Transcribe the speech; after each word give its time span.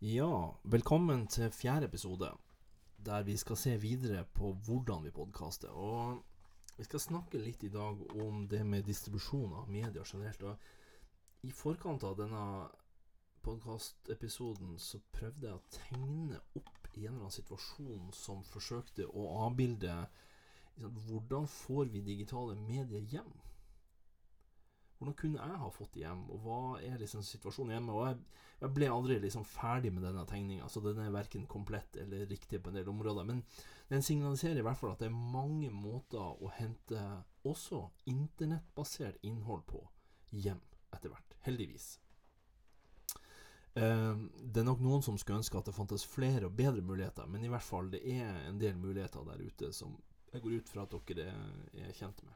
Ja, 0.00 0.54
velkommen 0.62 1.24
til 1.26 1.50
fjerde 1.50 1.88
episode, 1.88 2.28
der 3.06 3.22
vi 3.26 3.34
skal 3.36 3.56
se 3.58 3.72
videre 3.82 4.20
på 4.30 4.52
hvordan 4.52 5.02
vi 5.02 5.10
podkaster. 5.10 5.72
Og 5.74 6.20
vi 6.76 6.84
skal 6.86 7.00
snakke 7.02 7.40
litt 7.42 7.64
i 7.66 7.70
dag 7.74 8.04
om 8.22 8.44
det 8.46 8.60
med 8.62 8.86
distribusjon 8.86 9.56
av 9.58 9.66
media 9.66 10.04
generelt. 10.06 10.44
Og 10.46 11.42
i 11.42 11.50
forkant 11.50 12.06
av 12.06 12.14
denne 12.20 12.44
podkastepisoden 13.42 14.78
så 14.78 15.02
prøvde 15.10 15.50
jeg 15.50 15.58
å 15.58 15.66
tegne 15.80 16.38
opp 16.62 16.86
i 16.94 17.08
en 17.08 17.16
eller 17.16 17.24
annen 17.24 17.38
situasjon 17.40 18.14
som 18.14 18.46
forsøkte 18.46 19.10
å 19.10 19.26
avbilde 19.48 19.98
liksom, 20.76 20.94
hvordan 21.08 21.50
får 21.50 21.90
vi 21.90 22.06
digitale 22.06 22.54
medier 22.54 23.02
hjem? 23.02 23.34
Hvordan 24.98 25.14
kunne 25.14 25.38
jeg 25.38 25.58
ha 25.62 25.68
fått 25.70 25.92
det 25.94 26.02
hjem, 26.02 26.24
og 26.34 26.42
hva 26.42 26.60
er 26.82 26.98
liksom 26.98 27.22
situasjonen 27.22 27.76
hjemme? 27.76 27.94
Og 27.94 28.08
jeg, 28.08 28.16
jeg 28.64 28.74
ble 28.74 28.88
aldri 28.90 29.18
liksom 29.22 29.44
ferdig 29.46 29.92
med 29.94 30.02
denne 30.02 30.24
tegninga, 30.26 30.66
så 30.66 30.82
den 30.82 30.98
er 31.04 31.14
verken 31.14 31.44
komplett 31.50 32.00
eller 32.02 32.26
riktig 32.26 32.58
på 32.62 32.72
en 32.72 32.80
del 32.80 32.90
områder. 32.90 33.28
Men 33.28 33.44
den 33.92 34.02
signaliserer 34.02 34.58
i 34.58 34.64
hvert 34.66 34.80
fall 34.80 34.96
at 34.96 35.04
det 35.04 35.06
er 35.12 35.14
mange 35.36 35.70
måter 35.70 36.18
å 36.18 36.50
hente 36.56 37.04
også 37.46 37.84
internettbasert 38.10 39.22
innhold 39.22 39.62
på 39.70 39.84
hjem 40.34 40.60
etter 40.90 41.14
hvert. 41.14 41.38
Heldigvis. 41.46 41.92
Uh, 43.78 44.26
det 44.42 44.64
er 44.64 44.66
nok 44.66 44.82
noen 44.82 45.04
som 45.06 45.14
skulle 45.20 45.38
ønske 45.38 45.60
at 45.60 45.70
det 45.70 45.76
fantes 45.76 46.02
flere 46.10 46.48
og 46.50 46.58
bedre 46.58 46.82
muligheter, 46.82 47.30
men 47.30 47.46
i 47.46 47.52
hvert 47.52 47.62
fall 47.62 47.92
det 47.94 48.02
er 48.02 48.48
en 48.48 48.58
del 48.58 48.74
muligheter 48.74 49.22
der 49.30 49.46
ute 49.46 49.70
som 49.76 49.94
jeg 50.32 50.42
går 50.42 50.58
ut 50.58 50.74
fra 50.74 50.84
at 50.84 50.98
dere 51.08 51.30
er, 51.30 51.58
er 51.86 51.94
kjent 51.94 52.26
med. 52.26 52.34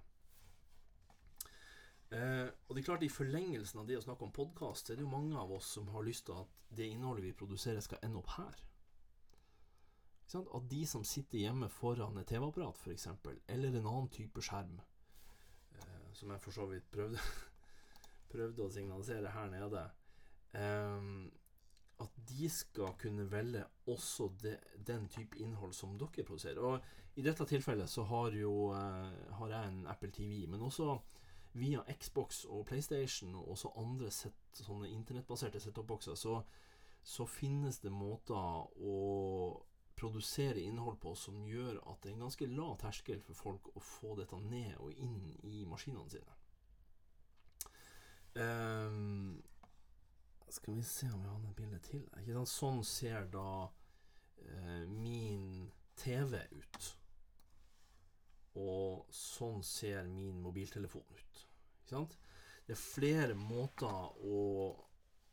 Og 2.73 2.77
det 2.77 2.87
er 2.87 2.87
klart 2.87 3.03
I 3.05 3.13
forlengelsen 3.13 3.83
av 3.83 3.89
det 3.91 3.99
å 3.99 4.03
snakke 4.07 4.25
om 4.25 4.31
podkast, 4.33 4.89
er 4.89 4.97
det 4.97 5.03
jo 5.05 5.11
mange 5.13 5.37
av 5.37 5.51
oss 5.53 5.67
som 5.75 5.91
har 5.93 6.07
lyst 6.07 6.25
til 6.25 6.39
at 6.41 6.55
det 6.73 6.87
innholdet 6.89 7.27
vi 7.27 7.33
produserer, 7.37 7.85
skal 7.85 8.01
ende 8.01 8.17
opp 8.23 8.31
her. 8.39 8.63
At 10.41 10.71
de 10.71 10.79
som 10.89 11.05
sitter 11.05 11.43
hjemme 11.43 11.69
foran 11.69 12.17
et 12.17 12.33
TV-apparat, 12.33 12.81
f.eks., 12.81 13.11
eller 13.53 13.77
en 13.77 13.91
annen 13.91 14.09
type 14.17 14.41
skjerm, 14.41 14.81
eh, 15.83 16.09
som 16.17 16.33
jeg 16.33 16.41
for 16.47 16.57
så 16.57 16.65
vidt 16.73 16.89
prøvde, 16.97 17.21
prøvde 18.33 18.65
å 18.65 18.73
signalisere 18.73 19.37
her 19.37 19.53
nede 19.53 19.85
eh, 20.57 21.13
At 22.09 22.21
de 22.33 22.53
skal 22.57 22.97
kunne 23.05 23.29
velge 23.29 23.69
også 23.85 24.33
de, 24.41 24.57
den 24.81 25.11
type 25.13 25.37
innhold 25.45 25.77
som 25.77 26.01
dere 26.01 26.25
produserer. 26.25 26.65
Og 26.65 27.21
I 27.21 27.29
dette 27.29 27.53
tilfellet 27.53 27.93
så 27.93 28.09
har, 28.09 28.33
jo, 28.33 28.71
eh, 28.73 29.33
har 29.43 29.59
jeg 29.59 29.75
en 29.75 29.83
Apple 29.93 30.17
TV, 30.17 30.47
men 30.49 30.71
også 30.73 31.03
via 31.53 31.83
Xbox 32.01 32.45
og 32.45 32.67
PlayStation 32.67 33.35
og 33.35 33.51
også 33.55 33.73
andre 33.81 34.11
set, 34.11 34.37
sånne 34.57 34.89
internettbaserte 34.93 35.61
set-up-bokser, 35.61 36.17
så, 36.17 36.41
så, 37.03 37.27
finnes 37.29 37.81
det 37.83 37.93
måter 37.93 38.69
å 38.81 38.97
produsere 39.97 40.63
innhold 40.63 40.99
på 41.03 41.15
som 41.19 41.43
gjør 41.47 41.83
at 41.91 42.01
det 42.03 42.11
er 42.11 42.17
en 42.17 42.25
ganske 42.27 42.49
lav 42.51 42.77
terskel 42.81 43.21
for 43.23 43.39
folk 43.39 43.69
å 43.77 43.83
få 43.85 44.17
dette 44.19 44.39
ned 44.41 44.79
og 44.81 44.97
inn 44.97 45.37
i 45.45 45.65
maskinene 45.69 46.11
sine. 46.11 46.39
Um, 48.33 49.43
skal 50.49 50.75
vi 50.79 50.83
se 50.89 51.11
om 51.13 51.21
vi 51.21 51.29
har 51.29 51.45
et 51.51 51.57
bilde 51.57 51.79
til. 51.85 52.07
Sånn 52.49 52.81
ser 52.85 53.29
da 53.33 53.69
uh, 53.69 54.85
min 54.89 55.71
TV 56.01 56.41
ut. 56.57 56.93
Og 58.61 59.07
sånn 59.17 59.63
ser 59.65 60.09
min 60.11 60.41
mobiltelefon 60.45 61.07
ut. 61.09 61.45
Ikke 61.83 61.95
sant? 61.95 62.19
Det 62.67 62.77
er 62.77 62.83
flere 62.83 63.37
måter 63.39 64.19
å 64.23 64.41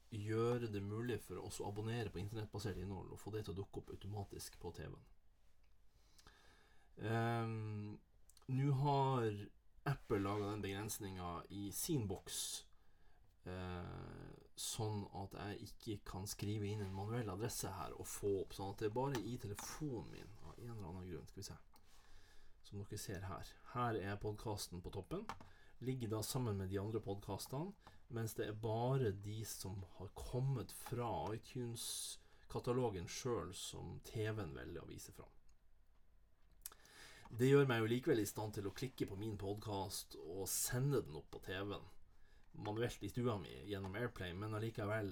gjøre 0.09 0.71
det 0.73 0.81
mulig 0.81 1.19
for 1.21 1.41
oss 1.43 1.59
å 1.61 1.67
abonnere 1.69 2.09
på 2.09 2.21
internettbasert 2.21 2.79
innhold 2.81 3.11
og 3.13 3.21
få 3.21 3.33
det 3.35 3.43
til 3.45 3.53
å 3.53 3.59
dukke 3.59 3.83
opp 3.83 3.91
automatisk 3.93 4.57
på 4.61 4.71
TV-en. 4.79 5.07
Um, 6.99 7.99
Nå 8.49 8.71
har 8.81 9.27
Apple 9.85 10.19
laga 10.23 10.49
den 10.49 10.63
begrensninga 10.63 11.43
i 11.53 11.69
sin 11.71 12.07
boks, 12.09 12.65
uh, 13.45 14.33
sånn 14.59 15.05
at 15.21 15.37
jeg 15.37 15.69
ikke 15.69 15.97
kan 16.11 16.25
skrive 16.27 16.67
inn 16.67 16.81
en 16.83 16.95
manuell 16.95 17.29
adresse 17.31 17.69
her 17.77 17.93
og 17.95 18.09
få 18.09 18.33
opp. 18.41 18.57
Sånn 18.57 18.73
at 18.73 18.81
det 18.81 18.89
er 18.89 18.97
bare 18.97 19.21
i 19.21 19.37
telefonen 19.41 20.09
min 20.15 20.33
av 20.41 20.57
en 20.57 20.73
eller 20.73 20.89
annen 20.89 21.11
grunn. 21.11 21.29
Skal 21.29 21.43
vi 21.43 21.47
se 21.51 21.59
som 22.69 22.83
dere 22.83 22.99
ser 23.01 23.25
her. 23.25 23.53
Her 23.73 23.97
er 23.97 24.21
podkasten 24.21 24.83
på 24.85 24.93
toppen. 24.93 25.25
Ligger 25.79 26.13
da 26.15 26.21
sammen 26.23 26.57
med 26.59 26.69
de 26.69 26.79
andre 26.81 27.01
podkastene, 27.01 27.73
mens 28.13 28.35
det 28.37 28.47
er 28.49 28.61
bare 28.61 29.11
de 29.25 29.41
som 29.45 29.81
har 29.97 30.09
kommet 30.17 30.71
fra 30.85 31.09
iTunes-katalogen 31.33 33.09
sjøl, 33.09 33.53
som 33.55 33.99
TV-en 34.07 34.55
velger 34.57 34.83
å 34.83 34.89
vise 34.89 35.13
fram. 35.15 35.35
Det 37.29 37.45
gjør 37.45 37.67
meg 37.69 37.83
jo 37.83 37.89
likevel 37.91 38.23
i 38.23 38.29
stand 38.29 38.55
til 38.57 38.67
å 38.67 38.73
klikke 38.73 39.05
på 39.09 39.17
min 39.19 39.37
podkast 39.37 40.15
og 40.23 40.47
sende 40.49 41.03
den 41.05 41.17
opp 41.19 41.29
på 41.35 41.41
TV-en 41.45 41.85
manuelt 42.65 43.03
i 43.03 43.09
stua 43.09 43.37
mi 43.37 43.53
gjennom 43.69 43.95
Airplay, 43.95 44.33
men 44.33 44.53
allikevel 44.57 45.11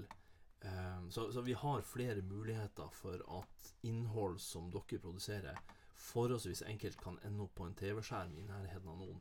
eh, 0.60 1.08
så, 1.10 1.28
så, 1.32 1.40
vi 1.40 1.52
har 1.52 1.86
flere 1.86 2.22
muligheter 2.22 2.90
for 2.92 3.22
at 3.38 3.70
innhold 3.86 4.40
som 4.42 4.70
dere 4.74 4.98
produserer, 4.98 5.60
forholdsvis 5.98 6.62
enkelt 6.62 7.00
kan 7.00 7.18
ende 7.26 7.44
opp 7.44 7.54
på 7.58 7.66
en 7.66 7.76
TV-skjerm 7.78 8.36
i 8.38 8.46
nærheten 8.46 8.88
av 8.88 9.00
noen, 9.00 9.20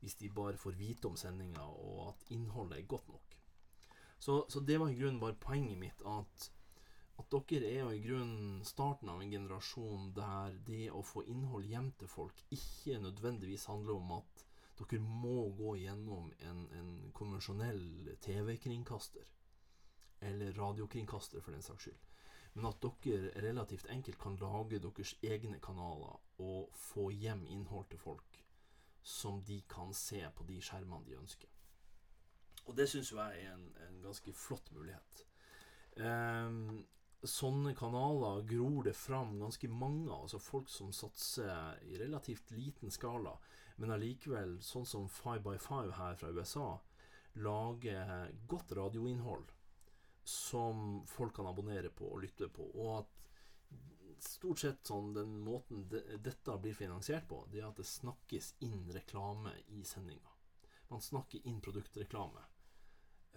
hvis 0.00 0.18
de 0.20 0.30
bare 0.30 0.60
får 0.60 0.76
vite 0.78 1.08
om 1.08 1.16
sendinga 1.18 1.64
og 1.66 2.12
at 2.12 2.28
innholdet 2.34 2.78
er 2.78 2.90
godt 2.92 3.08
nok. 3.10 3.36
Så, 4.18 4.44
så, 4.48 4.60
det 4.60 4.78
var 4.80 4.90
i 4.90 4.98
grunnen 4.98 5.20
bare 5.22 5.38
poenget 5.38 5.78
mitt, 5.78 6.02
at, 6.06 6.48
at 7.18 7.36
dere 7.50 7.70
er 7.70 7.80
jo 7.84 7.94
i 7.94 8.02
grunnen 8.02 8.64
starten 8.66 9.10
av 9.12 9.22
en 9.22 9.30
generasjon 9.30 10.12
der 10.16 10.58
det 10.66 10.88
å 10.90 11.04
få 11.06 11.24
innhold 11.30 11.66
hjem 11.70 11.92
til 12.00 12.10
folk 12.10 12.42
ikke 12.54 12.98
nødvendigvis 13.02 13.68
handler 13.70 13.98
om 13.98 14.12
at 14.18 14.44
dere 14.78 15.00
må 15.02 15.48
gå 15.58 15.76
gjennom 15.80 16.30
en, 16.50 16.66
en 16.78 16.92
konvensjonell 17.14 18.14
TV-kringkaster. 18.22 19.26
Eller 20.28 20.54
radiokringkaster, 20.54 21.42
for 21.42 21.54
den 21.54 21.62
saks 21.62 21.88
skyld 21.88 22.04
men 22.54 22.66
at 22.68 22.82
dere 22.82 23.32
relativt 23.42 23.86
enkelt 23.92 24.18
kan 24.20 24.36
lage 24.40 24.80
deres 24.82 25.14
egne 25.22 25.60
kanaler 25.62 26.18
og 26.42 26.68
få 26.74 27.08
hjem 27.10 27.46
innhold 27.46 27.88
til 27.90 28.00
folk 28.02 28.42
som 29.02 29.42
de 29.44 29.62
kan 29.68 29.94
se 29.94 30.20
på 30.36 30.44
de 30.48 30.58
skjermene 30.60 31.06
de 31.06 31.16
ønsker. 31.16 31.48
Og 32.68 32.76
det 32.76 32.88
syns 32.90 33.12
jeg 33.14 33.42
er 33.42 33.54
en, 33.54 33.68
en, 33.86 34.00
ganske 34.04 34.32
flott 34.36 34.68
mulighet. 34.76 35.22
Um, 35.96 36.84
sånne 37.24 37.72
kanaler 37.78 38.44
gror 38.46 38.84
det 38.86 38.94
fram 38.94 39.32
ganske 39.40 39.66
mange 39.72 40.12
Altså 40.14 40.38
folk 40.38 40.68
som 40.70 40.92
satser 40.94 41.80
i 41.88 41.96
relativt 41.98 42.52
liten 42.54 42.92
skala, 42.94 43.32
men 43.78 43.94
allikevel, 43.94 44.58
sånn 44.62 44.86
som 44.86 45.08
Five 45.08 45.42
by 45.46 45.56
Five 45.62 45.96
her 45.98 46.18
fra 46.20 46.30
USA, 46.34 46.68
lager 47.38 48.28
godt 48.50 48.76
radioinnhold 48.76 49.50
som 50.28 51.00
folk 51.08 51.36
kan 51.36 51.48
abonnere 51.48 51.90
på 51.94 52.10
og 52.12 52.22
lytte 52.22 52.50
på. 52.52 52.66
Og 52.76 52.90
at 52.98 53.14
stort 54.24 54.60
sett 54.62 54.86
sånn 54.86 55.12
den 55.16 55.38
måten 55.44 55.86
de, 55.88 56.02
dette 56.22 56.56
blir 56.62 56.76
finansiert 56.76 57.28
på, 57.30 57.44
det 57.52 57.62
er 57.62 57.68
at 57.70 57.80
det 57.80 57.86
snakkes 57.88 58.54
inn 58.66 58.88
reklame 58.94 59.54
i 59.78 59.84
sendinga. 59.86 60.34
Man 60.88 61.04
snakker 61.04 61.44
inn 61.48 61.60
produktreklame. 61.64 62.44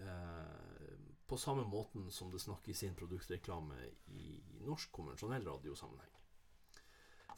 Eh, 0.02 0.96
på 1.26 1.38
samme 1.38 1.64
måten 1.68 2.10
som 2.10 2.30
det 2.32 2.42
snakkes 2.42 2.82
inn 2.82 2.96
produktreklame 2.98 3.78
i 4.06 4.40
norsk 4.66 4.92
konvensjonell 4.92 5.46
radiosammenheng. 5.48 6.10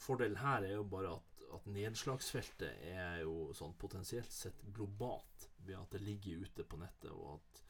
Fordelen 0.03 0.39
her 0.41 0.65
er 0.65 0.75
jo 0.75 0.87
bare 0.89 1.13
at, 1.15 1.43
at, 1.55 1.67
nedslagsfeltet 1.71 2.81
er 2.91 3.21
jo 3.23 3.53
sånn 3.55 3.75
potensielt 3.79 4.31
sett 4.35 4.59
globalt 4.75 5.47
ved 5.63 5.77
at 5.79 5.95
det 5.95 6.03
ligger 6.03 6.43
ute 6.43 6.65
på 6.67 6.79
nettet, 6.81 7.13
og 7.13 7.37
at 7.37 7.61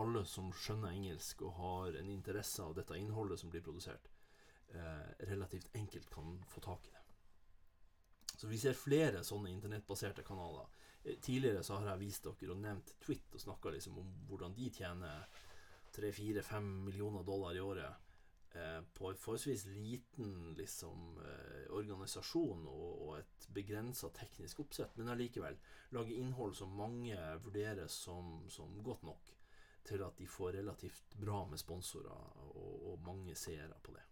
alle 0.00 0.24
som 0.24 0.52
skjønner 0.56 0.94
engelsk 0.94 1.42
og 1.44 1.56
har 1.58 2.00
en 2.00 2.10
interesse 2.10 2.64
av 2.64 2.74
dette 2.76 2.96
innholdet 2.96 3.40
som 3.40 3.50
blir 3.52 3.64
produsert, 3.64 4.08
eh, 4.68 5.26
relativt 5.28 5.74
enkelt 5.76 6.10
kan 6.10 6.38
få 6.48 6.60
tak 6.60 6.86
i 6.86 6.90
det. 6.90 7.02
Så 8.36 8.48
vi 8.48 8.58
ser 8.58 8.78
flere 8.78 9.24
sånne 9.24 9.50
internettbaserte 9.52 10.24
kanaler. 10.26 10.66
Eh, 11.04 11.18
tidligere 11.20 11.62
så 11.62 11.76
har 11.76 11.92
jeg 11.92 12.04
vist 12.06 12.24
dere 12.24 12.54
og 12.54 12.62
nevnt 12.62 12.94
Twit 13.00 13.34
og 13.34 13.40
snakka 13.40 13.70
liksom 13.70 13.98
om 13.98 14.14
hvordan 14.28 14.54
de 14.54 14.70
tjener 14.70 15.28
3-4-5 15.92 16.70
millioner 16.86 17.22
dollar 17.22 17.54
i 17.54 17.60
året 17.60 17.92
eh, 18.56 18.80
på 18.94 19.10
en 19.10 19.20
forholdsvis 19.20 19.66
liten 19.66 20.54
liksom, 20.56 21.18
eh, 21.20 21.68
organisasjon 21.70 22.64
og, 22.66 22.88
og 23.08 23.18
et 23.18 23.46
begrensa 23.52 24.08
teknisk 24.16 24.64
oppsett, 24.64 24.96
men 24.96 25.12
allikevel 25.12 25.58
lage 25.92 26.16
innhold 26.16 26.56
som 26.56 26.72
mange 26.76 27.18
vurderer 27.44 27.86
som, 27.92 28.40
som 28.48 28.80
godt 28.82 29.04
nok 29.04 29.34
til 29.84 30.02
at 30.06 30.18
de 30.18 30.26
får 30.30 30.56
relativt 30.58 31.16
bra 31.18 31.44
med 31.50 31.60
sponsorer 31.60 32.48
og, 32.52 32.92
og 32.92 33.04
mange 33.06 33.34
seere 33.38 33.78
på 33.82 33.94
det. 33.96 34.06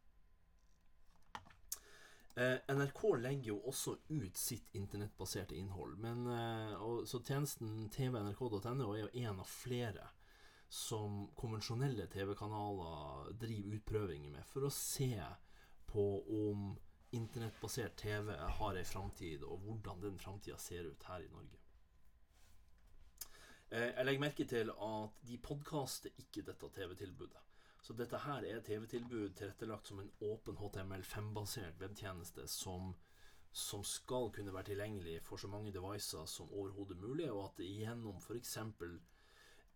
Eh, 2.41 2.57
NRK 2.75 3.03
legger 3.19 3.49
jo 3.51 3.59
også 3.69 3.97
ut 4.09 4.39
sitt 4.39 4.75
internettbaserte 4.79 5.57
innhold. 5.59 5.97
Men, 5.99 6.27
eh, 6.27 6.75
og, 6.81 7.09
så 7.09 7.21
tjenesten 7.21 7.89
tv.nrk.no 7.91 8.93
er 8.95 9.03
jo 9.03 9.13
en 9.27 9.43
av 9.43 9.51
flere 9.51 10.07
som 10.71 11.25
konvensjonelle 11.35 12.07
TV-kanaler 12.07 13.33
driver 13.41 13.75
utprøvinger 13.81 14.31
med, 14.31 14.47
for 14.47 14.69
å 14.69 14.71
se 14.71 15.17
på 15.91 16.05
om 16.45 16.71
internettbasert 17.19 17.97
TV 17.99 18.37
har 18.39 18.79
ei 18.79 18.85
framtid, 18.87 19.43
og 19.43 19.67
hvordan 19.67 20.05
den 20.05 20.19
framtida 20.23 20.59
ser 20.63 20.87
ut 20.87 21.09
her 21.11 21.25
i 21.27 21.33
Norge. 21.33 21.59
Eh, 23.71 23.93
jeg 23.97 24.07
legger 24.07 24.21
merke 24.25 24.45
til 24.51 24.73
at 24.83 25.21
de 25.29 25.37
podkaster 25.39 26.11
ikke 26.19 26.43
dette 26.47 26.71
TV-tilbudet. 26.75 27.43
Så 27.83 27.95
dette 27.97 28.19
her 28.19 28.45
er 28.45 28.65
TV-tilbud 28.67 29.37
tilrettelagt 29.39 29.89
som 29.89 30.01
en 30.03 30.11
åpen 30.27 30.59
HTML5-basert 30.59 31.79
webtjeneste 31.81 32.49
som, 32.51 32.91
som, 33.53 33.85
skal 33.85 34.29
kunne 34.35 34.55
være 34.55 34.73
tilgjengelig 34.73 35.21
for 35.23 35.37
så 35.37 35.49
mange 35.49 35.73
devices 35.73 36.35
som 36.37 36.53
overhodet 36.53 36.99
mulig, 36.99 37.31
og 37.33 37.45
at 37.45 37.65
gjennom 37.65 38.19
f.eks. 38.21 38.59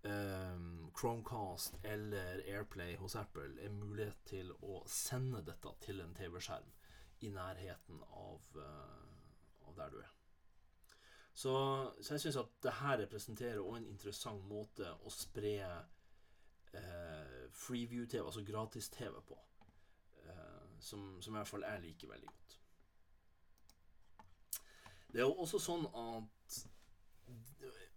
Um, 0.04 0.90
Chromecast 0.98 1.78
eller 1.82 2.42
Airplay 2.44 2.96
hos 2.96 3.14
Apple 3.16 3.54
er 3.62 3.72
mulighet 3.72 4.18
til 4.28 4.50
å 4.60 4.82
sende 4.90 5.40
dette 5.46 5.70
til 5.80 6.02
en 6.04 6.12
TV-skjerm 6.18 6.74
i 7.24 7.30
nærheten 7.32 8.02
av, 8.10 8.58
uh, 8.58 9.64
av, 9.64 9.72
der 9.78 9.94
du 9.94 10.02
er. 10.02 10.12
Så, 11.34 11.54
så 12.00 12.14
jeg 12.14 12.20
syns 12.22 12.36
at 12.36 12.52
det 12.62 12.72
her 12.78 13.00
representerer 13.02 13.58
også 13.58 13.80
en 13.80 13.88
interessant 13.90 14.44
måte 14.46 14.86
å 15.02 15.10
spre 15.10 15.56
eh, 15.66 17.40
freeview-TV, 17.64 18.22
altså 18.22 18.44
gratis-TV, 18.46 19.18
på. 19.26 19.38
Eh, 20.28 20.68
som, 20.78 21.08
som, 21.22 21.34
i 21.34 21.40
hvert 21.40 21.50
fall 21.50 21.66
jeg 21.66 21.82
liker 21.88 22.12
veldig 22.12 22.30
godt. 22.30 22.56
Det 25.10 25.22
er 25.22 25.26
jo 25.26 25.34
også 25.42 25.62
sånn 25.62 25.84
at 25.90 26.62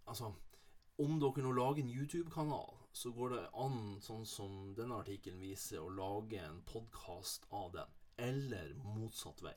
Altså 0.08 0.30
om 1.04 1.18
dere 1.20 1.42
nå 1.44 1.50
lager 1.52 1.82
en 1.82 1.90
YouTube-kanal, 1.92 2.78
så 2.96 3.10
går 3.14 3.34
det 3.34 3.42
an, 3.62 3.98
sånn 4.02 4.24
som 4.26 4.54
denne 4.74 4.96
artikkelen 4.98 5.38
viser, 5.38 5.82
å 5.82 5.92
lage 5.94 6.40
en 6.42 6.62
podkast 6.66 7.44
av 7.54 7.68
den. 7.76 7.92
Eller 8.18 8.72
motsatt 8.82 9.44
vei. 9.44 9.54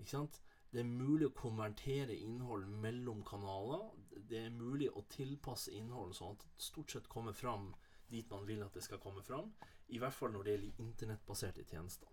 Ikke 0.00 0.10
sant? 0.16 0.40
Det 0.72 0.80
er 0.80 0.88
mulig 0.88 1.28
å 1.28 1.36
konvertere 1.36 2.16
innhold 2.16 2.66
mellom 2.82 3.20
kanaler. 3.28 3.90
Det 4.28 4.40
er 4.46 4.54
mulig 4.54 4.88
å 4.88 5.04
tilpasse 5.12 5.74
innhold 5.76 6.14
sånn 6.16 6.36
at 6.36 6.46
det 6.46 6.66
stort 6.66 6.94
sett 6.94 7.10
kommer 7.12 7.36
fram 7.36 7.70
dit 8.12 8.28
man 8.32 8.46
vil 8.48 8.64
at 8.64 8.74
det 8.76 8.84
skal 8.84 9.00
komme 9.00 9.22
fram. 9.24 9.52
I 9.92 10.00
hvert 10.00 10.16
fall 10.16 10.32
når 10.32 10.44
det 10.44 10.54
gjelder 10.56 10.84
internettbaserte 10.86 11.64
tjenester. 11.68 12.08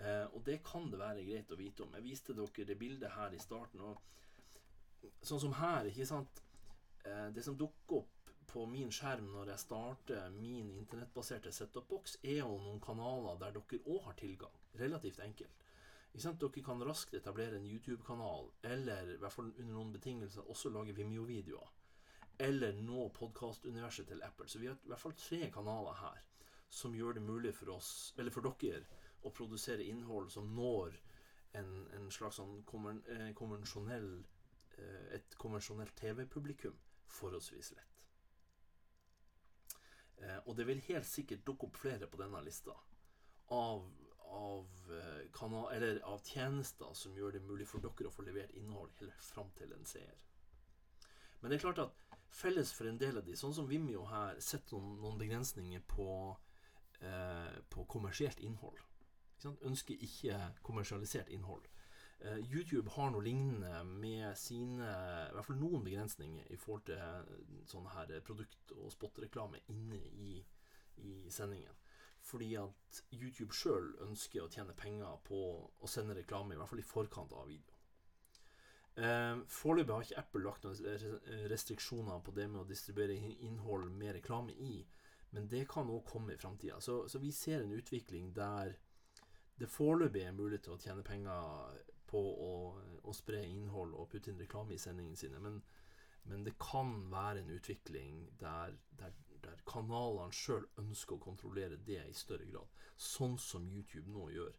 Eh, 0.00 0.26
og 0.32 0.40
det 0.46 0.62
kan 0.64 0.88
det 0.88 1.00
være 1.00 1.24
greit 1.26 1.52
å 1.52 1.60
vite 1.60 1.84
om. 1.84 1.92
Jeg 1.98 2.08
viste 2.08 2.36
dere 2.36 2.68
det 2.68 2.78
bildet 2.80 3.12
her 3.16 3.36
i 3.36 3.42
starten. 3.42 3.84
Og 3.84 5.10
sånn 5.20 5.42
som 5.44 5.58
her, 5.60 5.88
ikke 5.92 6.08
sant 6.08 6.40
Eh, 7.04 7.28
det 7.34 7.42
som 7.42 7.56
dukker 7.56 7.96
opp 7.96 8.30
på 8.46 8.66
min 8.66 8.90
skjerm 8.92 9.30
når 9.32 9.52
jeg 9.52 9.62
starter 9.62 10.32
min 10.34 10.72
internettbaserte 10.74 11.52
setup-boks, 11.54 12.18
er 12.22 12.42
jo 12.42 12.56
noen 12.58 12.80
kanaler 12.82 13.38
der 13.40 13.54
dere 13.56 13.80
òg 13.86 14.02
har 14.08 14.18
tilgang. 14.20 14.56
Relativt 14.80 15.20
enkelt. 15.24 15.62
Dere 16.12 16.62
kan 16.64 16.82
raskt 16.82 17.14
etablere 17.14 17.56
en 17.56 17.66
YouTube-kanal, 17.66 18.50
eller 18.62 19.12
i 19.14 19.18
hvert 19.20 19.32
fall 19.32 19.52
under 19.52 19.74
noen 19.74 19.92
betingelser 19.94 20.48
også 20.50 20.72
lage 20.74 20.96
Vimeo-videoer. 20.96 21.70
Eller 22.40 22.72
nå 22.72 23.08
podkastuniverset 23.14 24.08
til 24.08 24.22
Apple. 24.26 24.48
Så 24.48 24.58
vi 24.58 24.66
har 24.66 24.74
i 24.74 24.90
hvert 24.90 25.00
fall 25.00 25.14
tre 25.14 25.50
kanaler 25.54 25.94
her 26.00 26.26
som 26.70 26.94
gjør 26.94 27.18
det 27.18 27.22
mulig 27.22 27.54
for 27.54 27.74
oss, 27.74 28.14
eller 28.18 28.34
for 28.34 28.46
dere, 28.46 28.84
å 29.26 29.32
produsere 29.34 29.84
innhold 29.84 30.30
som 30.32 30.48
når 30.56 30.94
en, 31.58 31.70
en 31.96 32.10
slags 32.14 32.38
sånn 32.38 32.60
eh, 33.10 33.32
konvensjonell 33.36 34.12
eh, 34.78 35.06
et 35.18 35.34
konvensjonelt 35.38 35.96
TV-publikum 35.98 36.76
forholdsvis 37.10 37.72
lett. 37.74 37.98
Eh, 40.22 40.38
og 40.46 40.54
det 40.56 40.66
vil 40.68 40.82
helt 40.88 41.08
sikkert 41.08 41.44
dukke 41.46 41.68
opp 41.68 41.80
flere 41.82 42.08
på 42.10 42.20
denne 42.22 42.42
lista 42.46 42.76
av, 43.56 43.84
av, 44.30 44.92
kanal, 45.34 45.72
eller 45.74 46.00
av, 46.06 46.20
tjenester 46.24 46.94
som 46.94 47.16
gjør 47.16 47.36
det 47.36 47.42
mulig 47.46 47.66
for 47.68 47.82
dere 47.84 48.10
å 48.10 48.14
få 48.14 48.24
levert 48.26 48.54
innhold 48.58 48.92
helt 49.00 49.24
fram 49.24 49.50
til 49.58 49.72
en 49.76 49.86
seer. 49.88 50.16
Men 51.40 51.50
det 51.50 51.58
er 51.58 51.64
klart 51.64 51.82
at 51.86 52.18
felles 52.30 52.72
for 52.72 52.88
en 52.88 52.98
del 53.00 53.18
av 53.18 53.26
de, 53.26 53.36
sånn 53.36 53.54
som 53.56 53.68
Vimeo 53.68 54.04
her, 54.10 54.38
setter 54.44 54.76
noen, 54.76 55.00
noen 55.02 55.18
begrensninger 55.20 55.82
på, 55.88 56.08
eh, 57.00 57.58
på 57.72 57.84
kommersielt 57.90 58.40
innhold. 58.40 58.78
Ikke 59.40 59.56
Ønsker 59.66 60.02
ikke 60.04 60.38
kommersialisert 60.62 61.30
innhold. 61.32 61.66
Eh, 62.20 62.38
YouTube 62.52 62.90
har 62.90 63.10
noe 63.10 63.24
lignende 63.24 63.84
med 63.84 64.36
sine 64.36 64.84
I 64.84 65.32
hvert 65.32 65.46
fall 65.46 65.56
noen 65.56 65.84
begrensninger 65.84 66.50
i 66.52 66.58
forhold 66.60 66.84
til 66.90 67.00
eh, 67.00 67.30
sånn 67.70 67.88
her 67.94 68.12
produkt- 68.20 68.74
og 68.76 68.92
spotreklame 68.92 69.62
inne 69.72 69.96
i, 69.96 70.34
i 71.00 71.14
sendingen. 71.32 71.72
Fordi 72.26 72.54
at 72.60 73.02
YouTube 73.14 73.54
sjøl 73.56 73.94
ønsker 74.04 74.44
å 74.44 74.50
tjene 74.52 74.76
penger 74.76 75.20
på 75.24 75.38
å 75.80 75.88
sende 75.88 76.16
reklame, 76.18 76.54
i 76.54 76.60
hvert 76.60 76.70
fall 76.70 76.82
i 76.82 76.86
forkant 76.86 77.32
av 77.32 77.48
video. 77.48 77.76
Eh, 79.00 79.40
Foreløpig 79.48 79.94
har 79.94 80.04
ikke 80.04 80.20
Apple 80.20 80.42
lagt 80.44 80.66
noen 80.66 81.46
restriksjoner 81.50 82.20
på 82.24 82.34
det 82.36 82.48
med 82.50 82.62
å 82.64 82.68
distribuere 82.68 83.16
innhold 83.46 83.88
med 83.94 84.18
reklame 84.18 84.52
i, 84.52 84.82
men 85.30 85.46
det 85.48 85.66
kan 85.70 85.90
òg 85.90 86.04
komme 86.10 86.34
i 86.34 86.40
framtida. 86.40 86.80
Så, 86.80 87.04
så, 87.08 87.20
vi 87.22 87.30
ser 87.32 87.62
en 87.62 87.72
utvikling 87.72 88.32
der 88.34 88.74
det 89.60 89.68
foreløpig 89.70 90.24
er 90.24 90.36
mulig 90.36 90.62
til 90.64 90.74
å 90.74 90.80
tjene 90.80 91.04
penger 91.06 91.80
på 92.10 92.20
å, 92.20 92.52
å, 93.04 93.12
spre 93.14 93.42
innhold 93.46 93.94
og 93.94 94.08
putte 94.10 94.32
inn 94.32 94.40
reklame 94.40 94.74
i 94.74 94.80
sendingene 94.80 95.20
sine. 95.20 95.38
Men, 95.38 95.60
men 96.26 96.44
det 96.46 96.56
kan 96.58 96.96
være 97.12 97.44
en 97.44 97.52
utvikling 97.54 98.24
der, 98.40 98.74
der, 98.98 99.14
der 99.44 99.62
kanalene 99.68 100.34
sjøl 100.34 100.66
ønsker 100.80 101.16
å 101.16 101.24
kontrollere 101.24 101.78
det 101.86 102.02
i 102.08 102.16
større 102.16 102.48
grad. 102.50 102.82
Sånn 102.96 103.38
som 103.40 103.68
YouTube 103.68 104.10
nå 104.12 104.28
gjør, 104.34 104.56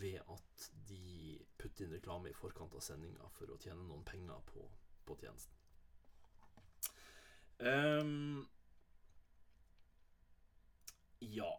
ved 0.00 0.20
at 0.32 0.70
de 0.88 1.38
putter 1.60 1.86
inn 1.86 1.94
reklame 1.94 2.30
i 2.30 2.38
forkant 2.38 2.74
av 2.74 2.82
sendinga 2.82 3.28
for 3.36 3.52
å 3.52 3.60
tjene 3.60 3.84
noen 3.84 4.04
penger 4.08 4.40
på, 4.48 4.66
på 5.06 5.18
tjenesten. 5.20 5.60
Um, 7.60 8.46
ja 11.20 11.52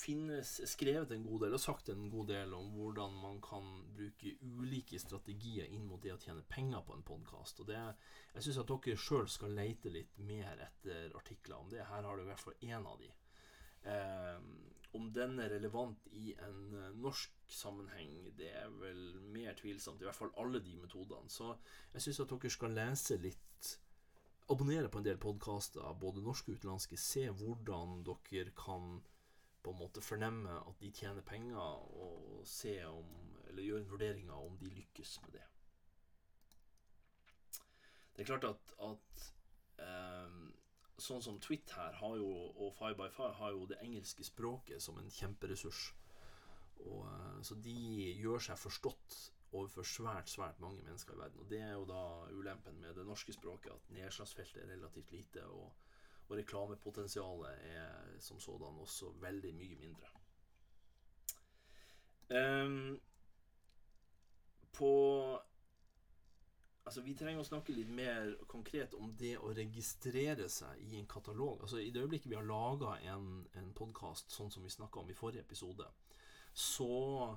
finnes 0.00 0.52
skrevet 0.70 1.12
en 1.14 1.24
god 1.26 1.44
del 1.44 1.56
og 1.56 1.62
sagt 1.62 1.90
en 1.92 2.08
god 2.12 2.30
del 2.32 2.54
om 2.56 2.70
hvordan 2.76 3.16
man 3.20 3.40
kan 3.44 3.66
bruke 3.96 4.32
ulike 4.40 5.00
strategier 5.00 5.68
inn 5.68 5.86
mot 5.88 6.00
det 6.02 6.14
å 6.14 6.20
tjene 6.20 6.44
penger 6.48 6.84
på 6.86 6.96
en 6.96 7.06
podkast. 7.06 7.62
Jeg 7.68 8.44
syns 8.46 8.60
at 8.62 8.72
dere 8.72 9.04
sjøl 9.04 9.28
skal 9.28 9.56
leite 9.56 9.92
litt 9.92 10.16
mer 10.24 10.60
etter 10.70 11.12
artikler 11.18 11.60
om 11.60 11.70
det. 11.72 11.84
Her 11.90 12.08
har 12.08 12.16
du 12.16 12.24
i 12.24 12.30
hvert 12.30 12.44
fall 12.44 12.58
én 12.64 12.86
av 12.86 12.96
de. 13.02 13.10
Eh, 13.90 14.38
om 14.92 15.12
den 15.14 15.38
er 15.38 15.52
relevant 15.54 16.08
i 16.18 16.32
en 16.42 16.74
eh, 16.74 16.96
norsk 16.98 17.36
sammenheng, 17.50 18.16
det 18.38 18.50
er 18.62 18.72
vel 18.80 19.04
mer 19.34 19.54
tvilsomt. 19.58 20.02
I 20.02 20.08
hvert 20.08 20.18
fall 20.18 20.34
alle 20.40 20.62
de 20.64 20.74
metodene. 20.80 21.30
Så 21.30 21.52
jeg 21.94 22.06
syns 22.06 22.24
at 22.24 22.34
dere 22.34 22.56
skal 22.56 22.76
lese 22.78 23.20
litt 23.20 23.76
Abonnere 24.50 24.88
på 24.90 24.98
en 24.98 25.04
del 25.06 25.18
podkaster, 25.22 25.84
både 26.02 26.24
norske 26.26 26.50
og 26.50 26.56
utenlandske. 26.58 26.96
Se 26.98 27.28
hvordan 27.30 28.00
dere 28.02 28.50
kan 28.58 28.96
på 29.62 29.72
en 29.72 29.80
måte 29.80 30.02
fornemme 30.04 30.56
at 30.60 30.80
de 30.80 30.90
tjener 30.94 31.26
penger, 31.26 31.58
og 32.04 32.46
se 32.48 32.78
om 32.86 33.16
Eller 33.50 33.64
gjøre 33.66 33.88
vurderinger 33.90 34.34
om 34.34 34.58
de 34.58 34.68
lykkes 34.70 35.16
med 35.22 35.32
det. 35.34 35.46
Det 38.14 38.22
er 38.22 38.28
klart 38.28 38.44
at, 38.44 38.74
at 38.86 39.24
um, 39.82 40.52
sånn 41.02 41.24
som 41.24 41.40
Twit 41.42 41.72
her 41.74 41.96
har 41.98 42.14
jo, 42.20 42.28
og 42.30 42.70
Five 42.78 42.94
by 42.94 43.08
Five 43.10 43.32
har 43.40 43.50
jo 43.56 43.66
det 43.66 43.80
engelske 43.82 44.22
språket 44.28 44.84
som 44.84 45.00
en 45.02 45.10
kjemperessurs. 45.10 45.80
Og, 46.84 47.02
uh, 47.08 47.42
så 47.42 47.58
de 47.58 47.74
gjør 48.22 48.38
seg 48.46 48.62
forstått 48.62 49.18
overfor 49.50 49.82
svært 49.82 50.30
svært 50.30 50.62
mange 50.62 50.84
mennesker 50.86 51.16
i 51.16 51.22
verden. 51.24 51.42
Og 51.42 51.50
det 51.50 51.58
er 51.66 51.72
jo 51.74 51.86
da 51.90 52.02
ulempen 52.30 52.78
med 52.80 52.94
det 52.94 53.06
norske 53.08 53.34
språket, 53.34 53.72
at 53.74 53.94
nedslagsfeltet 53.96 54.62
er 54.62 54.74
relativt 54.76 55.10
lite. 55.16 55.46
og 55.46 55.72
og 56.30 56.38
reklamepotensialet 56.38 57.62
er 57.74 58.18
som 58.22 58.40
sådan 58.40 58.78
også 58.78 59.10
veldig 59.20 59.54
mye 59.54 59.76
mindre. 59.76 60.10
Um, 62.30 63.00
på 64.72 64.90
Altså, 66.84 67.02
Vi 67.04 67.12
trenger 67.14 67.42
å 67.42 67.46
snakke 67.46 67.74
litt 67.74 67.90
mer 67.92 68.32
konkret 68.50 68.94
om 68.98 69.12
det 69.18 69.34
å 69.38 69.52
registrere 69.54 70.48
seg 70.50 70.80
i 70.88 70.96
en 70.98 71.06
katalog. 71.06 71.60
Altså, 71.62 71.78
I 71.78 71.90
det 71.94 72.00
øyeblikket 72.02 72.30
vi 72.32 72.38
har 72.38 72.46
laga 72.48 72.96
en, 73.12 73.44
en 73.54 73.68
podkast 73.76 74.32
sånn 74.34 74.50
som 74.50 74.64
vi 74.64 74.72
snakka 74.72 75.02
om 75.02 75.10
i 75.12 75.14
forrige 75.14 75.44
episode, 75.44 75.86
så 76.56 77.36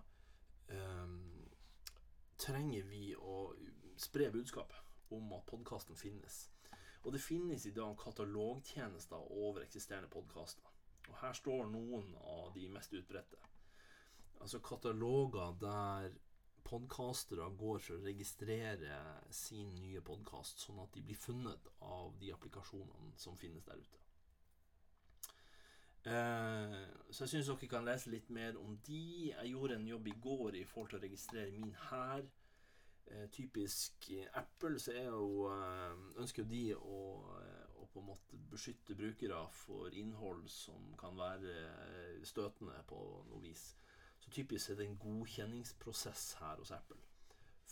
um, 0.72 1.20
trenger 2.40 2.88
vi 2.90 3.12
å 3.14 3.52
spre 4.00 4.32
budskapet 4.34 5.14
om 5.14 5.36
at 5.38 5.46
podkasten 5.46 6.00
finnes. 6.00 6.48
Og 7.04 7.12
det 7.12 7.22
finnes 7.22 7.66
i 7.68 7.74
dag 7.76 7.96
katalogtjenester 8.00 9.32
over 9.44 9.64
eksisterende 9.64 10.12
podkaster. 10.12 10.70
Og 11.10 11.18
her 11.20 11.34
står 11.36 11.66
noen 11.68 12.14
av 12.22 12.54
de 12.56 12.70
mest 12.72 12.94
utbredte. 12.96 13.40
Altså 14.40 14.60
kataloger 14.64 15.58
der 15.60 16.14
podkastere 16.64 17.50
går 17.60 17.82
for 17.84 17.98
å 17.98 18.06
registrere 18.06 19.00
sin 19.36 19.76
nye 19.82 20.02
podkast, 20.06 20.64
sånn 20.64 20.80
at 20.84 20.96
de 20.96 21.04
blir 21.04 21.20
funnet 21.20 21.68
av 21.84 22.16
de 22.22 22.32
applikasjonene 22.36 23.12
som 23.20 23.36
finnes 23.40 23.68
der 23.68 23.84
ute. 23.84 24.00
Eh, 26.04 26.80
så 27.12 27.24
jeg 27.24 27.32
syns 27.32 27.52
dere 27.52 27.70
kan 27.72 27.86
lese 27.88 28.12
litt 28.12 28.32
mer 28.36 28.58
om 28.60 28.76
de. 28.88 29.04
Jeg 29.30 29.52
gjorde 29.52 29.78
en 29.80 29.88
jobb 29.88 30.08
i 30.08 30.16
går 30.24 30.58
i 30.60 30.66
forhold 30.68 30.92
til 30.92 31.00
å 31.00 31.06
registrere 31.06 31.52
min 31.56 31.76
her. 31.90 32.26
Eh, 33.12 33.30
typisk 33.30 34.10
Apple 34.40 34.80
så 34.80 34.96
jo, 34.96 35.48
eh, 35.52 35.96
ønsker 36.22 36.44
jo 36.44 36.50
de 36.50 36.64
å, 36.76 37.00
å, 37.82 37.88
på 37.92 38.02
en 38.02 38.08
måte 38.08 38.40
beskytte 38.52 38.96
brukere 38.96 39.42
for 39.54 39.94
innhold 39.94 40.48
som 40.50 40.94
kan 41.00 41.18
være 41.20 41.56
støtende 42.26 42.80
på 42.90 43.00
noe 43.30 43.42
vis. 43.44 43.74
Så 44.24 44.32
typisk 44.32 44.72
er 44.72 44.80
det 44.80 44.88
en 44.88 45.02
godkjenningsprosess 45.04 46.34
her 46.40 46.62
hos 46.62 46.72
Apple 46.72 47.02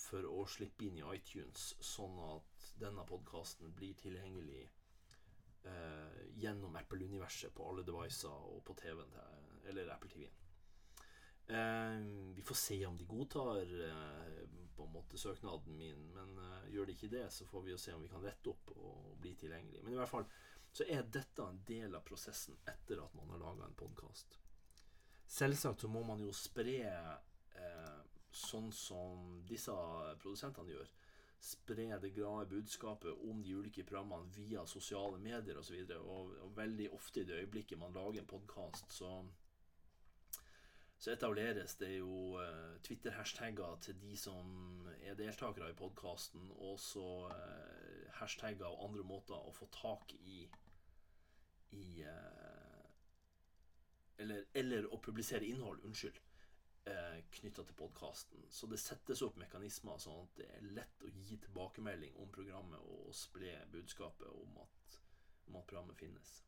for 0.01 0.27
å 0.27 0.43
slippe 0.49 0.87
inn 0.87 0.99
i 0.99 1.07
iTunes, 1.15 1.71
sånn 1.83 2.17
at 2.25 2.69
denne 2.81 3.03
podkasten 3.07 3.71
blir 3.77 3.95
tilgjengelig 3.99 4.63
eh, 5.69 6.21
gjennom 6.41 6.75
Apple-universet 6.79 7.53
på 7.55 7.67
alle 7.69 7.85
devicer 7.87 8.31
og 8.31 8.63
på 8.67 8.75
TV-en 8.81 9.17
eller 9.71 9.91
Apple 9.93 10.11
TV-en. 10.11 10.37
Eh, 11.51 11.99
vi 12.37 12.45
får 12.47 12.55
se 12.55 12.79
om 12.87 12.97
de 12.97 13.07
godtar 13.09 13.75
eh, 13.87 14.41
på 14.75 14.85
en 14.85 14.93
måte 14.93 15.19
søknaden 15.19 15.77
min, 15.77 16.05
men 16.15 16.37
uh, 16.39 16.69
gjør 16.73 16.89
det 16.89 16.97
ikke 16.97 17.11
det, 17.13 17.25
så 17.33 17.47
får 17.49 17.65
vi 17.65 17.73
jo 17.73 17.81
se 17.81 17.95
om 17.95 18.03
vi 18.03 18.11
kan 18.11 18.23
rette 18.25 18.51
opp 18.51 18.73
og 18.75 19.17
bli 19.21 19.33
tilgjengelig. 19.39 19.83
Men 19.83 19.95
i 19.95 19.99
hvert 19.99 20.11
fall 20.11 20.29
så 20.71 20.87
er 20.87 21.09
dette 21.11 21.43
en 21.43 21.59
del 21.67 21.97
av 21.97 22.05
prosessen 22.07 22.55
etter 22.71 23.01
at 23.03 23.15
man 23.17 23.33
har 23.33 23.41
laga 23.43 23.67
en 23.67 23.77
podkast. 23.79 24.39
Selvsagt 25.31 25.83
så 25.83 25.91
må 25.91 26.03
man 26.07 26.23
jo 26.23 26.31
spre 26.35 26.79
uh, 26.87 27.99
sånn 28.31 28.71
som 28.75 29.41
disse 29.47 29.75
produsentene 30.23 30.75
gjør 30.75 30.91
spre 31.41 31.97
det 31.99 32.13
glade 32.13 32.45
budskapet 32.45 33.23
om 33.29 33.41
de 33.43 33.55
ulike 33.57 33.83
programmene 33.83 34.29
via 34.35 34.65
sosiale 34.69 35.17
medier 35.17 35.57
osv. 35.57 35.79
Og, 35.81 35.87
så 35.89 35.99
og, 35.99 36.33
og 36.45 36.57
veldig 36.57 36.91
ofte 36.93 37.21
i 37.21 37.27
det 37.27 37.39
øyeblikket 37.41 37.81
man 37.81 37.95
lager 37.97 38.21
en 38.21 38.29
podkast, 38.29 38.91
så, 38.93 39.09
så 41.01 41.15
etableres 41.15 41.73
det 41.81 41.95
jo 41.95 42.37
uh, 42.37 42.75
Twitter-hashtagger 42.85 43.79
til 43.81 43.97
de 44.03 44.13
som 44.21 44.83
er 45.01 45.17
deltakere 45.17 45.71
i 45.71 45.77
podkasten, 45.77 46.51
og 46.61 46.77
så 46.79 47.07
uh, 47.31 48.11
hashtagger 48.19 48.69
og 48.69 48.83
andre 48.89 49.05
måter 49.09 49.37
å 49.37 49.53
få 49.55 49.69
tak 49.73 50.13
i 50.19 50.43
i 51.71 52.03
uh, 52.03 52.85
eller, 54.21 54.45
eller 54.53 54.91
å 54.93 54.99
publisere 55.01 55.47
innhold. 55.47 55.81
Unnskyld 55.87 56.19
eh, 56.85 57.23
knytta 57.31 57.63
til 57.63 57.77
podkasten. 57.77 58.45
Så 58.49 58.69
det 58.69 58.79
settes 58.81 59.21
opp 59.25 59.37
mekanismer 59.41 59.99
sånn 60.01 60.23
at 60.25 60.37
det 60.39 60.47
er 60.55 60.69
lett 60.77 61.05
å 61.05 61.11
gi 61.15 61.37
tilbakemelding 61.45 62.17
om 62.21 62.31
programmet 62.33 62.85
og 62.95 63.15
spre 63.17 63.55
budskapet 63.73 64.29
om 64.29 64.61
at, 64.63 64.97
om 65.49 65.59
at 65.59 65.67
programmet 65.67 65.99
finnes. 65.99 66.39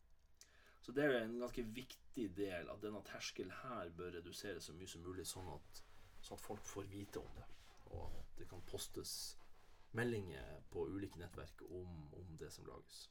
Så 0.84 0.92
det 0.92 1.06
er 1.06 1.22
en 1.22 1.38
ganske 1.40 1.64
viktig 1.64 2.26
del 2.36 2.70
at 2.70 2.82
denne 2.84 3.00
terskelen 3.08 3.54
her 3.62 3.92
bør 3.98 4.18
reduseres 4.18 4.68
så 4.68 4.76
mye 4.76 4.90
som 4.92 5.06
mulig, 5.06 5.24
sånn 5.28 5.48
at, 5.54 5.80
sånn 6.20 6.36
at 6.36 6.44
folk 6.44 6.66
får 6.68 6.90
vite 6.92 7.22
om 7.22 7.38
det. 7.38 7.46
Og 7.96 8.18
at 8.20 8.34
det 8.40 8.50
kan 8.52 8.66
postes 8.68 9.14
meldinger 9.96 10.60
på 10.74 10.84
ulike 10.92 11.22
nettverk 11.22 11.64
om, 11.70 11.94
om 12.20 12.36
det 12.42 12.50
som 12.52 12.68
lages. 12.68 13.06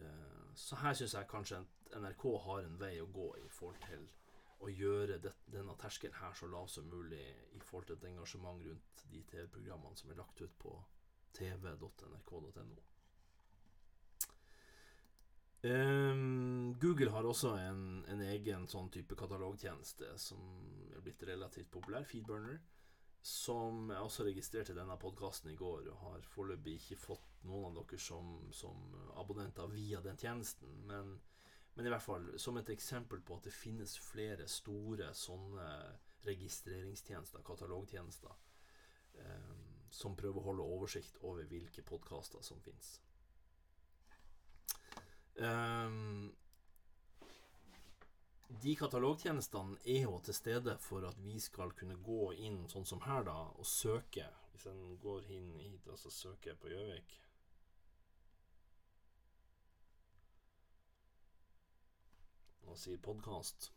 Eh, 0.00 0.48
så 0.54 0.80
her 0.80 0.96
syns 0.96 1.18
jeg 1.18 1.28
kanskje 1.28 1.60
NRK 1.92 2.24
har 2.46 2.64
en 2.64 2.78
vei 2.80 2.94
å 3.02 3.10
gå 3.12 3.28
i 3.42 3.48
forhold 3.52 3.84
til 3.84 4.08
å 4.62 4.70
gjøre 4.70 5.18
det, 5.20 5.34
denne 5.50 5.74
terskelen 5.80 6.16
her 6.22 6.32
så 6.38 6.48
lav 6.48 6.70
som 6.70 6.88
mulig 6.88 7.24
i 7.52 7.60
forhold 7.60 7.90
til 7.90 7.98
et 7.98 8.08
engasjement 8.12 8.64
rundt 8.64 9.04
de 9.12 9.22
TV-programmene 9.32 9.98
som 9.98 10.12
er 10.12 10.20
lagt 10.22 10.40
ut 10.40 10.56
på 10.62 10.76
tv.nrk.no. 11.36 12.80
Um, 15.62 16.74
Google 16.82 17.12
har 17.14 17.26
også 17.26 17.52
en, 17.60 17.82
en, 18.10 18.22
egen 18.32 18.64
sånn 18.66 18.88
type 18.90 19.14
katalogtjeneste 19.14 20.08
som 20.18 20.40
er 20.90 21.04
blitt 21.04 21.22
relativt 21.28 21.70
populær, 21.70 22.06
Feedburner, 22.08 22.58
som 23.22 23.92
jeg 23.92 24.02
også 24.02 24.26
registrerte 24.26 24.74
denne 24.74 24.96
podkasten 24.98 25.52
i 25.52 25.58
går, 25.58 25.86
og 25.92 26.00
har 26.08 26.24
foreløpig 26.32 26.80
ikke 26.80 26.98
fått 27.04 27.44
noen 27.46 27.76
av 27.78 27.86
dere 27.86 28.02
som, 28.02 28.40
som 28.50 28.96
abonnenter 29.22 29.70
via 29.70 30.02
den 30.02 30.18
tjenesten. 30.18 30.82
Men 30.90 31.14
men 31.74 31.86
i 31.86 31.92
hvert 31.92 32.04
fall 32.04 32.26
som 32.40 32.58
et 32.60 32.70
eksempel 32.72 33.22
på 33.24 33.38
at 33.38 33.46
det 33.48 33.54
finnes 33.56 33.94
flere 34.04 34.46
store 34.50 35.12
sånne 35.16 35.68
registreringstjenester, 36.26 37.42
katalogtjenester, 37.46 38.34
um, 39.16 39.62
som 39.92 40.16
prøver 40.16 40.40
å 40.40 40.48
holde 40.50 40.68
oversikt 40.74 41.18
over 41.24 41.48
hvilke 41.48 41.84
podkaster 41.86 42.44
som 42.44 42.60
fins. 42.64 42.98
Eh, 45.36 45.96
de 48.62 48.76
katalogtjenestene 48.76 49.78
er 49.88 50.04
jo 50.04 50.18
til 50.20 50.36
stede 50.36 50.76
for 50.82 51.08
at 51.08 51.18
vi 51.24 51.38
skal 51.40 51.72
kunne 51.78 51.96
gå 52.04 52.32
inn 52.46 52.62
sånn 52.68 52.86
som 52.86 53.00
her, 53.06 53.24
da, 53.26 53.38
og 53.56 53.66
søke. 53.66 54.28
Hvis 54.52 54.68
en 54.68 54.96
går 55.00 55.26
inn 55.32 55.52
hit 55.62 55.88
og 55.88 55.98
så 55.98 56.12
søker 56.12 56.58
på 56.60 56.70
Gjøvik 56.70 57.18
og 62.72 62.78
sier 62.80 63.00
podkast, 63.04 63.68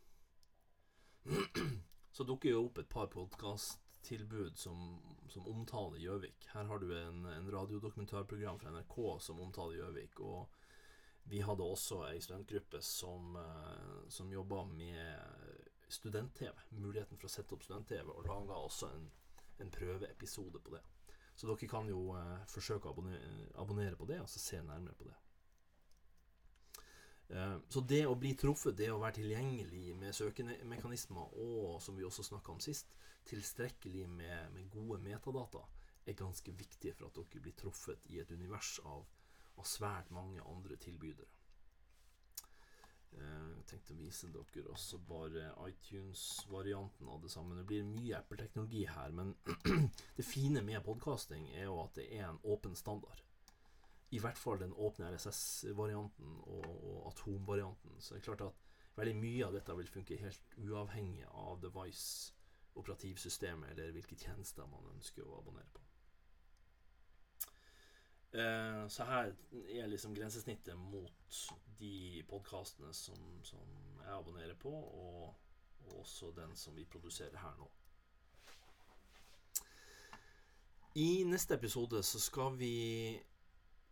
så 2.16 2.24
dukker 2.24 2.52
jo 2.52 2.62
opp 2.64 2.78
et 2.80 2.88
par 2.88 3.10
podkasttilbud 3.12 4.56
som, 4.56 4.94
som 5.28 5.48
omtaler 5.50 6.00
Gjøvik. 6.00 6.46
Her 6.54 6.70
har 6.70 6.80
du 6.80 6.88
en, 6.96 7.26
en 7.28 7.50
radiodokumentarprogram 7.52 8.60
fra 8.62 8.72
NRK 8.72 8.96
som 9.26 9.42
omtaler 9.44 9.82
Gjøvik. 9.82 10.22
Og 10.24 10.46
vi 11.30 11.40
hadde 11.42 11.66
også 11.66 12.02
ei 12.10 12.20
studentgruppe 12.22 12.80
som, 12.84 13.34
uh, 13.34 14.02
som 14.12 14.30
jobba 14.32 14.64
med 14.70 15.66
student-TV. 15.88 16.54
Muligheten 16.68 17.18
for 17.18 17.28
å 17.28 17.32
sette 17.32 17.54
opp 17.54 17.64
student-TV, 17.66 18.10
og 18.10 18.26
laga 18.26 18.58
også 18.58 18.90
en, 18.94 19.06
en, 19.62 19.70
prøveepisode 19.72 20.62
på 20.62 20.74
det. 20.74 20.82
Så 21.36 21.48
dere 21.50 21.68
kan 21.68 21.88
jo 21.90 22.14
eh, 22.16 22.42
forsøke 22.48 22.88
å 22.88 22.94
abonnere, 22.94 23.48
abonnere 23.60 23.98
på 23.98 24.08
det, 24.08 24.18
og 24.22 24.30
så 24.32 24.40
se 24.40 24.60
nærmere 24.64 24.96
på 24.96 25.08
det. 25.08 25.16
Eh, 27.36 27.56
så 27.68 27.82
det 27.84 28.04
å 28.08 28.16
bli 28.18 28.32
truffet, 28.38 28.76
det 28.78 28.88
å 28.92 29.00
være 29.02 29.18
tilgjengelig 29.20 29.96
med 30.00 30.16
søkemekanismer 30.16 31.36
og, 31.42 31.76
som 31.84 31.98
vi 31.98 32.06
også 32.08 32.24
snakka 32.30 32.54
om 32.54 32.62
sist, 32.64 32.90
tilstrekkelig 33.28 34.06
med, 34.08 34.54
med, 34.54 34.70
gode 34.72 35.00
metadata, 35.04 35.64
er 36.06 36.18
ganske 36.18 36.52
viktig 36.54 36.94
for 36.94 37.10
at 37.10 37.18
dere 37.18 37.42
blir 37.42 37.56
truffet 37.58 38.06
i 38.14 38.20
et 38.22 38.30
univers 38.30 38.76
av, 38.86 39.04
av 39.56 39.68
svært 39.68 40.12
mange 40.14 40.44
andre 40.44 40.78
tilbydere. 40.80 41.28
Eh, 43.16 43.50
jeg 43.56 43.66
tenkte 43.70 43.94
å 43.94 44.00
vise 44.00 44.30
dere 44.32 44.72
også 44.72 45.00
bare 45.08 45.50
iTunes-varianten 45.68 47.08
av 47.08 47.22
det 47.22 47.32
samme. 47.32 47.56
Det 47.58 47.66
blir 47.68 47.86
mye 47.88 48.18
Apple-teknologi 48.18 48.84
her, 48.90 49.14
men 49.16 49.34
det 50.18 50.26
fine 50.26 50.64
med 50.64 50.84
podkasting 50.84 51.48
er 51.54 51.70
jo 51.70 51.80
at 51.84 51.96
det 52.00 52.10
er 52.18 52.28
en 52.28 52.42
åpen 52.44 52.76
standard 52.76 53.26
i 54.14 54.20
hvert 54.22 54.38
fall 54.38 54.60
den 54.60 54.72
åpne 54.72 55.10
RSS-varianten 55.10 56.38
og, 56.46 56.66
og 56.66 57.08
Atom-varianten. 57.10 57.96
Så 57.98 58.14
det 58.14 58.20
er 58.20 58.28
klart 58.28 58.44
at 58.46 58.98
veldig 58.98 59.16
mye 59.18 59.46
av 59.48 59.56
dette 59.56 59.76
vil 59.80 59.90
funke 59.90 60.20
helt 60.20 60.56
uavhengig 60.62 61.26
av 61.32 61.58
device, 61.62 62.32
operativsystemet 62.76 63.72
eller 63.72 63.92
hvilke 63.96 64.18
tjenester 64.20 64.68
man 64.70 64.92
ønsker 64.94 65.26
å 65.26 65.40
abonnere 65.40 65.72
på. 65.74 65.82
Eh, 68.36 68.88
så 68.88 69.04
her 69.08 69.32
er 69.72 69.86
liksom 69.88 70.14
grensesnittet 70.14 70.76
mot 70.76 71.36
de 71.78 72.22
podkastene 72.28 72.92
som, 72.94 73.20
som, 73.42 73.62
jeg 74.02 74.12
abonnerer 74.12 74.58
på, 74.60 74.70
og, 74.70 75.34
og 75.86 75.94
også 76.02 76.32
den 76.36 76.52
som 76.56 76.76
vi 76.76 76.84
produserer 76.84 77.38
her 77.40 77.56
nå. 77.56 77.68
I 80.96 81.24
neste 81.28 81.56
episode 81.56 82.02
så 82.04 82.20
skal 82.20 82.54
vi 82.60 82.74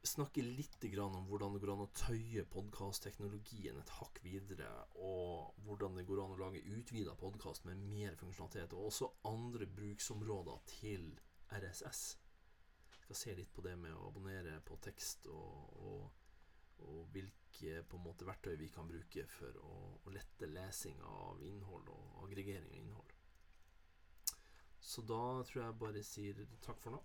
snakke 0.04 0.44
litt 0.44 0.84
om 1.00 1.24
hvordan 1.28 1.54
det 1.54 1.60
går 1.62 1.72
an 1.72 1.84
å 1.86 1.92
tøye 1.96 2.44
podkastteknologien 2.52 3.78
et 3.80 3.92
hakk 3.98 4.20
videre, 4.24 4.68
og 5.00 5.56
hvordan 5.64 5.96
det 5.96 6.04
går 6.08 6.20
an 6.20 6.34
å 6.36 6.40
lage 6.42 6.64
utvida 6.76 7.16
podkast 7.16 7.64
med 7.64 7.80
mer 7.88 8.16
funksjonalitet, 8.20 8.76
og 8.76 8.90
også 8.90 9.10
andre 9.28 9.68
bruksområder 9.68 10.60
til 10.68 11.08
RSS. 11.48 12.23
Skal 13.04 13.20
se 13.20 13.34
litt 13.36 13.52
på 13.52 13.64
det 13.64 13.74
med 13.76 13.92
å 13.92 14.08
abonnere 14.08 14.58
på 14.64 14.78
tekst, 14.84 15.28
og, 15.28 15.74
og, 15.84 16.84
og 16.88 17.00
hvilke 17.12 17.82
på 17.88 17.98
en 17.98 18.06
måte 18.06 18.26
verktøy 18.28 18.54
vi 18.60 18.70
kan 18.72 18.88
bruke 18.88 19.26
for 19.28 19.60
å, 19.60 19.74
å 20.04 20.14
lette 20.14 20.48
lesing 20.48 21.00
av 21.04 21.42
innhold 21.44 21.90
og 21.92 22.24
aggregering 22.24 22.72
av 22.72 22.78
innhold. 22.80 23.12
Så 24.84 25.04
da 25.08 25.20
tror 25.48 25.62
jeg 25.62 25.80
bare 25.80 26.04
sier 26.04 26.40
takk 26.64 26.80
for 26.80 26.96
nå. 26.96 27.02